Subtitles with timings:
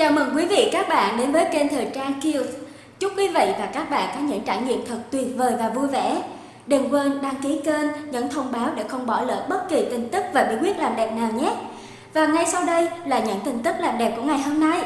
[0.00, 2.42] Chào mừng quý vị các bạn đến với kênh Thời trang Kiều.
[2.98, 5.86] Chúc quý vị và các bạn có những trải nghiệm thật tuyệt vời và vui
[5.86, 6.22] vẻ.
[6.66, 10.08] Đừng quên đăng ký kênh, nhấn thông báo để không bỏ lỡ bất kỳ tin
[10.08, 11.52] tức và bí quyết làm đẹp nào nhé.
[12.14, 14.82] Và ngay sau đây là những tin tức làm đẹp của ngày hôm nay.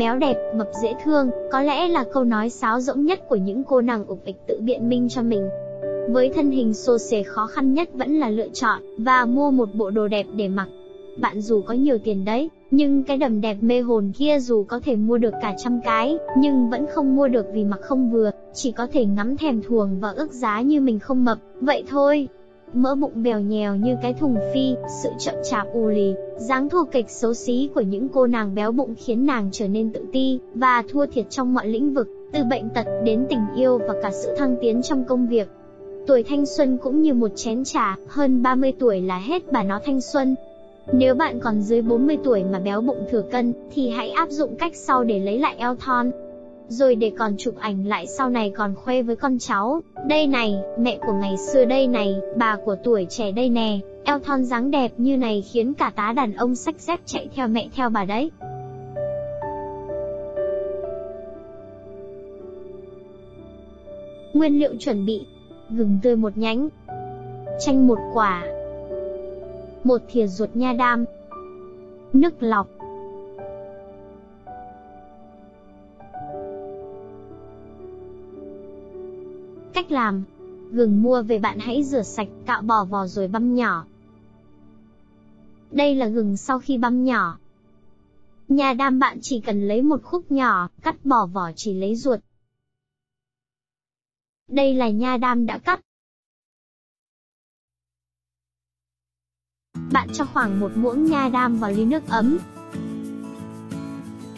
[0.00, 3.64] Béo đẹp, mập dễ thương, có lẽ là câu nói sáo rỗng nhất của những
[3.64, 5.48] cô nàng ục ịch tự biện minh cho mình.
[6.10, 9.68] Với thân hình xô xề khó khăn nhất vẫn là lựa chọn và mua một
[9.74, 10.68] bộ đồ đẹp để mặc.
[11.20, 14.80] Bạn dù có nhiều tiền đấy, nhưng cái đầm đẹp mê hồn kia dù có
[14.84, 18.30] thể mua được cả trăm cái, nhưng vẫn không mua được vì mặc không vừa,
[18.54, 22.28] chỉ có thể ngắm thèm thuồng và ước giá như mình không mập, vậy thôi
[22.72, 26.84] mỡ bụng bèo nhèo như cái thùng phi, sự chậm chạp u lì, dáng thua
[26.84, 30.38] kịch xấu xí của những cô nàng béo bụng khiến nàng trở nên tự ti
[30.54, 34.10] và thua thiệt trong mọi lĩnh vực, từ bệnh tật đến tình yêu và cả
[34.12, 35.48] sự thăng tiến trong công việc.
[36.06, 39.80] Tuổi thanh xuân cũng như một chén trà, hơn 30 tuổi là hết bà nó
[39.84, 40.34] thanh xuân.
[40.92, 44.56] Nếu bạn còn dưới 40 tuổi mà béo bụng thừa cân, thì hãy áp dụng
[44.56, 46.10] cách sau để lấy lại eo thon
[46.70, 49.82] rồi để còn chụp ảnh lại sau này còn khoe với con cháu.
[50.08, 54.18] Đây này, mẹ của ngày xưa đây này, bà của tuổi trẻ đây nè, eo
[54.18, 57.68] thon dáng đẹp như này khiến cả tá đàn ông sách dép chạy theo mẹ
[57.76, 58.30] theo bà đấy.
[64.32, 65.26] Nguyên liệu chuẩn bị.
[65.70, 66.68] Gừng tươi một nhánh.
[67.60, 68.44] Chanh một quả.
[69.84, 71.04] Một thìa ruột nha đam.
[72.12, 72.79] Nước lọc.
[79.74, 80.24] Cách làm
[80.72, 83.86] Gừng mua về bạn hãy rửa sạch, cạo bỏ vỏ rồi băm nhỏ.
[85.70, 87.38] Đây là gừng sau khi băm nhỏ.
[88.48, 92.20] Nhà đam bạn chỉ cần lấy một khúc nhỏ, cắt bỏ vỏ chỉ lấy ruột.
[94.48, 95.80] Đây là nha đam đã cắt.
[99.92, 102.38] Bạn cho khoảng một muỗng nha đam vào ly nước ấm.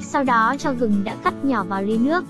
[0.00, 2.24] Sau đó cho gừng đã cắt nhỏ vào ly nước.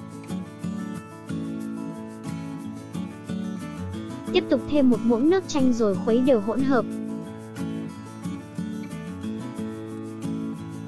[4.37, 6.85] Tiếp tục thêm một muỗng nước chanh rồi khuấy đều hỗn hợp.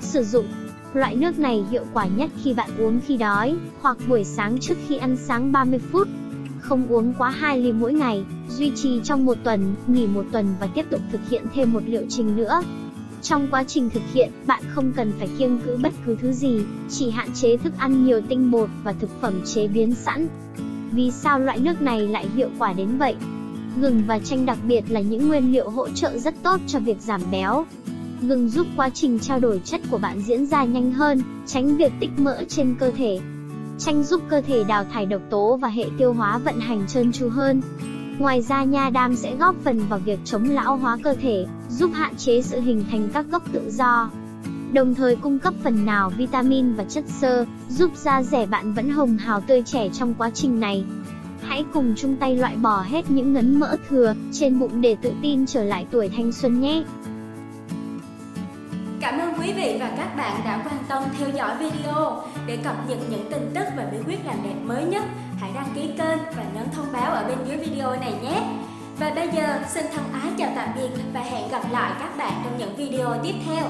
[0.01, 0.47] Sử dụng
[0.95, 4.75] Loại nước này hiệu quả nhất khi bạn uống khi đói, hoặc buổi sáng trước
[4.89, 6.09] khi ăn sáng 30 phút.
[6.61, 10.47] Không uống quá 2 ly mỗi ngày, duy trì trong một tuần, nghỉ một tuần
[10.61, 12.63] và tiếp tục thực hiện thêm một liệu trình nữa.
[13.23, 16.61] Trong quá trình thực hiện, bạn không cần phải kiêng cữ bất cứ thứ gì,
[16.89, 20.29] chỉ hạn chế thức ăn nhiều tinh bột và thực phẩm chế biến sẵn.
[20.93, 23.17] Vì sao loại nước này lại hiệu quả đến vậy?
[23.81, 27.01] Gừng và chanh đặc biệt là những nguyên liệu hỗ trợ rất tốt cho việc
[27.01, 27.67] giảm béo.
[28.23, 31.93] Gừng giúp quá trình trao đổi chất của bạn diễn ra nhanh hơn, tránh việc
[32.01, 33.21] tích mỡ trên cơ thể.
[33.79, 37.13] Chanh giúp cơ thể đào thải độc tố và hệ tiêu hóa vận hành trơn
[37.13, 37.63] tru hơn.
[38.19, 41.91] Ngoài ra nha đam sẽ góp phần vào việc chống lão hóa cơ thể, giúp
[41.95, 44.11] hạn chế sự hình thành các gốc tự do.
[44.73, 48.91] Đồng thời cung cấp phần nào vitamin và chất xơ, giúp da rẻ bạn vẫn
[48.91, 50.85] hồng hào tươi trẻ trong quá trình này.
[51.43, 55.13] Hãy cùng chung tay loại bỏ hết những ngấn mỡ thừa trên bụng để tự
[55.23, 56.83] tin trở lại tuổi thanh xuân nhé.
[59.01, 62.23] Cảm ơn quý vị và các bạn đã quan tâm theo dõi video.
[62.47, 65.05] Để cập nhật những tin tức và bí quyết làm đẹp mới nhất,
[65.41, 68.43] hãy đăng ký kênh và nhấn thông báo ở bên dưới video này nhé.
[68.99, 72.33] Và bây giờ, xin thân ái chào tạm biệt và hẹn gặp lại các bạn
[72.45, 73.65] trong những video tiếp theo.